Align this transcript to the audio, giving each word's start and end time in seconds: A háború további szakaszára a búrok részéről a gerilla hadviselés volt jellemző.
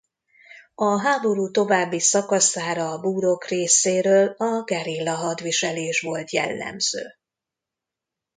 A 0.75 0.99
háború 0.99 1.51
további 1.51 1.99
szakaszára 1.99 2.89
a 2.91 2.99
búrok 2.99 3.45
részéről 3.47 4.27
a 4.27 4.63
gerilla 4.63 5.15
hadviselés 5.15 6.01
volt 6.01 6.31
jellemző. 6.31 7.01